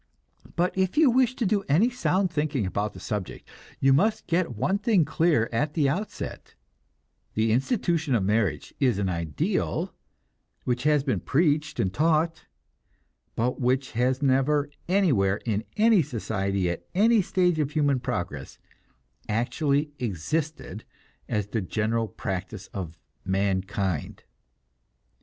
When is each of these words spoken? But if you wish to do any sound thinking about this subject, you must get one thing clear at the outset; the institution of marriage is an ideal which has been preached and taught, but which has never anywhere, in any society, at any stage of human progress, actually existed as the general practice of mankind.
But 0.55 0.75
if 0.75 0.97
you 0.97 1.11
wish 1.11 1.35
to 1.35 1.45
do 1.45 1.61
any 1.69 1.91
sound 1.91 2.31
thinking 2.31 2.65
about 2.65 2.93
this 2.93 3.03
subject, 3.03 3.47
you 3.79 3.93
must 3.93 4.25
get 4.25 4.55
one 4.55 4.79
thing 4.79 5.05
clear 5.05 5.47
at 5.51 5.75
the 5.75 5.87
outset; 5.87 6.55
the 7.35 7.51
institution 7.51 8.15
of 8.15 8.23
marriage 8.23 8.73
is 8.79 8.97
an 8.97 9.09
ideal 9.09 9.93
which 10.63 10.85
has 10.85 11.03
been 11.03 11.19
preached 11.19 11.79
and 11.79 11.93
taught, 11.93 12.47
but 13.35 13.61
which 13.61 13.91
has 13.91 14.23
never 14.23 14.71
anywhere, 14.87 15.39
in 15.45 15.63
any 15.77 16.01
society, 16.01 16.67
at 16.67 16.83
any 16.95 17.21
stage 17.21 17.59
of 17.59 17.69
human 17.69 17.99
progress, 17.99 18.57
actually 19.29 19.91
existed 19.99 20.83
as 21.29 21.45
the 21.45 21.61
general 21.61 22.07
practice 22.07 22.65
of 22.73 22.97
mankind. 23.23 24.23